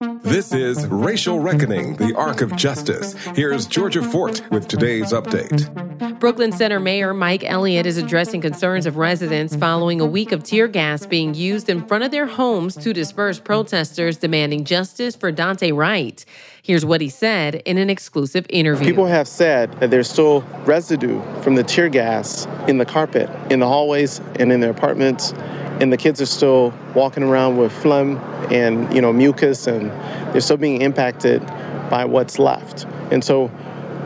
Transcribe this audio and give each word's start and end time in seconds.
This 0.00 0.52
is 0.52 0.86
Racial 0.88 1.40
Reckoning, 1.40 1.96
the 1.96 2.14
Arc 2.14 2.42
of 2.42 2.54
Justice. 2.54 3.14
Here's 3.34 3.66
Georgia 3.66 4.02
Fort 4.02 4.42
with 4.50 4.68
today's 4.68 5.10
update. 5.10 6.20
Brooklyn 6.20 6.52
Center 6.52 6.78
Mayor 6.78 7.14
Mike 7.14 7.42
Elliott 7.44 7.86
is 7.86 7.96
addressing 7.96 8.42
concerns 8.42 8.84
of 8.84 8.98
residents 8.98 9.56
following 9.56 10.02
a 10.02 10.04
week 10.04 10.32
of 10.32 10.42
tear 10.42 10.68
gas 10.68 11.06
being 11.06 11.32
used 11.32 11.70
in 11.70 11.86
front 11.86 12.04
of 12.04 12.10
their 12.10 12.26
homes 12.26 12.76
to 12.76 12.92
disperse 12.92 13.40
protesters 13.40 14.18
demanding 14.18 14.66
justice 14.66 15.16
for 15.16 15.32
Daunte 15.32 15.74
Wright. 15.74 16.22
Here's 16.62 16.84
what 16.84 17.00
he 17.00 17.08
said 17.08 17.54
in 17.64 17.78
an 17.78 17.88
exclusive 17.88 18.44
interview. 18.50 18.84
People 18.86 19.06
have 19.06 19.26
said 19.26 19.72
that 19.80 19.90
there's 19.90 20.10
still 20.10 20.42
residue 20.66 21.22
from 21.40 21.54
the 21.54 21.62
tear 21.62 21.88
gas 21.88 22.46
in 22.68 22.76
the 22.76 22.84
carpet, 22.84 23.30
in 23.50 23.60
the 23.60 23.66
hallways, 23.66 24.20
and 24.38 24.52
in 24.52 24.60
their 24.60 24.72
apartments 24.72 25.32
and 25.80 25.92
the 25.92 25.96
kids 25.96 26.20
are 26.20 26.26
still 26.26 26.72
walking 26.94 27.22
around 27.22 27.56
with 27.56 27.72
phlegm 27.72 28.18
and 28.50 28.92
you 28.94 29.00
know 29.00 29.12
mucus 29.12 29.66
and 29.66 29.90
they're 30.32 30.40
still 30.40 30.56
being 30.56 30.80
impacted 30.82 31.44
by 31.90 32.04
what's 32.04 32.38
left 32.38 32.84
and 33.10 33.22
so 33.22 33.50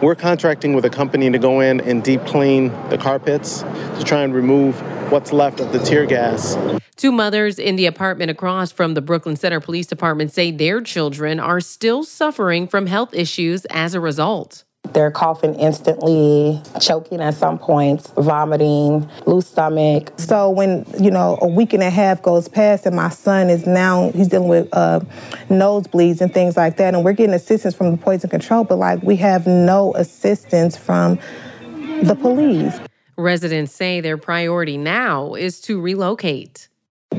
we're 0.02 0.14
contracting 0.14 0.74
with 0.74 0.84
a 0.84 0.90
company 0.90 1.30
to 1.30 1.38
go 1.38 1.60
in 1.60 1.80
and 1.82 2.02
deep 2.02 2.24
clean 2.26 2.68
the 2.88 2.98
carpets 2.98 3.62
to 3.62 4.02
try 4.04 4.22
and 4.22 4.34
remove 4.34 4.80
what's 5.10 5.32
left 5.32 5.60
of 5.60 5.72
the 5.72 5.78
tear 5.80 6.06
gas 6.06 6.56
Two 7.00 7.12
mothers 7.12 7.58
in 7.58 7.76
the 7.76 7.86
apartment 7.86 8.30
across 8.30 8.72
from 8.72 8.92
the 8.92 9.00
Brooklyn 9.00 9.34
Center 9.34 9.58
Police 9.58 9.86
Department 9.86 10.32
say 10.32 10.50
their 10.50 10.82
children 10.82 11.40
are 11.40 11.58
still 11.58 12.04
suffering 12.04 12.68
from 12.68 12.86
health 12.86 13.14
issues 13.14 13.64
as 13.70 13.94
a 13.94 14.00
result. 14.00 14.64
They're 14.92 15.10
coughing 15.10 15.54
instantly, 15.54 16.60
choking 16.80 17.20
at 17.20 17.34
some 17.34 17.58
points, 17.58 18.12
vomiting, 18.16 19.08
loose 19.24 19.46
stomach. 19.46 20.12
So 20.16 20.50
when, 20.50 20.84
you 20.98 21.10
know, 21.10 21.38
a 21.40 21.46
week 21.46 21.72
and 21.72 21.82
a 21.82 21.90
half 21.90 22.22
goes 22.22 22.48
past 22.48 22.86
and 22.86 22.96
my 22.96 23.10
son 23.10 23.50
is 23.50 23.66
now, 23.66 24.10
he's 24.10 24.28
dealing 24.28 24.48
with 24.48 24.68
uh, 24.72 25.00
nosebleeds 25.48 26.20
and 26.20 26.32
things 26.32 26.56
like 26.56 26.76
that, 26.78 26.94
and 26.94 27.04
we're 27.04 27.12
getting 27.12 27.34
assistance 27.34 27.74
from 27.74 27.92
the 27.92 27.98
poison 27.98 28.30
control, 28.30 28.64
but 28.64 28.76
like 28.76 29.02
we 29.02 29.16
have 29.16 29.46
no 29.46 29.94
assistance 29.94 30.76
from 30.76 31.20
the 32.02 32.16
police. 32.20 32.80
Residents 33.16 33.72
say 33.72 34.00
their 34.00 34.16
priority 34.16 34.78
now 34.78 35.34
is 35.34 35.60
to 35.60 35.80
relocate 35.80 36.69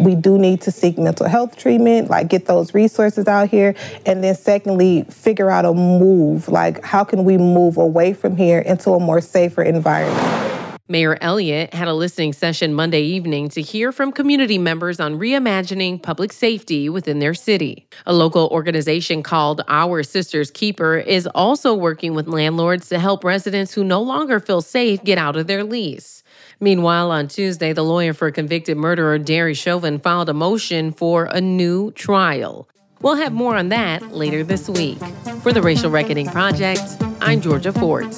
we 0.04 0.16
do 0.16 0.38
need 0.38 0.62
to 0.62 0.72
seek 0.72 0.98
mental 0.98 1.28
health 1.28 1.56
treatment, 1.58 2.10
like 2.10 2.28
get 2.28 2.46
those 2.46 2.74
resources 2.74 3.28
out 3.28 3.50
here. 3.50 3.76
And 4.06 4.24
then 4.24 4.36
secondly, 4.36 5.04
figure 5.04 5.50
out 5.50 5.66
a 5.66 5.74
move. 5.74 6.48
Like 6.48 6.84
how 6.84 7.04
can 7.04 7.24
we 7.24 7.38
move 7.38 7.78
away 7.78 8.14
from 8.14 8.36
here 8.36 8.60
into 8.60 8.92
a 8.92 9.00
more 9.00 9.22
safer 9.22 9.64
environment? 9.64 10.51
Mayor 10.88 11.18
Elliott 11.22 11.74
had 11.74 11.88
a 11.88 11.94
listening 11.94 12.34
session 12.34 12.74
Monday 12.74 13.02
evening 13.02 13.48
to 13.50 13.62
hear 13.62 13.92
from 13.92 14.12
community 14.12 14.58
members 14.58 15.00
on 15.00 15.20
reimagining 15.20 16.02
public 16.02 16.34
safety 16.34 16.90
within 16.90 17.20
their 17.20 17.34
city. 17.34 17.88
A 18.06 18.14
local 18.14 18.48
organization 18.48 19.24
called 19.24 19.62
Our 19.68 20.04
Sister's 20.04 20.52
Keeper 20.52 20.98
is 20.98 21.28
also 21.28 21.74
working 21.74 22.14
with 22.14 22.28
landlords 22.28 22.90
to 22.90 23.00
help 23.00 23.24
residents 23.24 23.74
who 23.74 23.84
no 23.84 24.02
longer 24.02 24.40
feel 24.40 24.62
safe 24.62 25.04
get 25.04 25.18
out 25.18 25.38
of 25.38 25.48
their 25.48 25.64
lease. 25.64 26.24
Meanwhile, 26.60 27.10
on 27.12 27.28
Tuesday, 27.28 27.74
the 27.74 27.84
lawyer 27.84 28.14
for 28.14 28.30
convicted 28.32 28.76
murderer 28.76 29.18
Derek 29.18 29.56
Chauvin 29.56 30.00
filed 30.00 30.30
a 30.30 30.34
motion 30.34 30.92
for 30.92 31.26
a 31.26 31.40
new 31.40 31.92
trial. 31.92 32.68
We'll 33.02 33.16
have 33.16 33.34
more 33.34 33.56
on 33.56 33.70
that 33.70 34.12
later 34.12 34.44
this 34.44 34.68
week. 34.68 35.00
For 35.42 35.54
the 35.54 35.62
Racial 35.62 35.90
Reckoning 35.90 36.28
Project, 36.28 36.82
I'm 37.22 37.40
Georgia 37.40 37.72
Fort. 37.72 38.16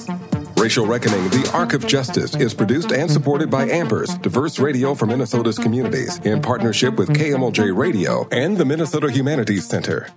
Racial 0.63 0.85
Reckoning, 0.85 1.27
the 1.27 1.51
Arc 1.53 1.73
of 1.73 1.85
Justice, 1.85 2.37
is 2.37 2.53
produced 2.53 2.93
and 2.93 3.11
supported 3.11 3.49
by 3.49 3.67
Ampers, 3.67 4.21
diverse 4.21 4.59
radio 4.59 4.95
for 4.95 5.05
Minnesota's 5.05 5.59
communities, 5.59 6.19
in 6.19 6.41
partnership 6.41 6.95
with 6.95 7.09
KMOJ 7.09 7.75
Radio 7.75 8.25
and 8.31 8.55
the 8.55 8.63
Minnesota 8.63 9.11
Humanities 9.11 9.67
Center. 9.67 10.07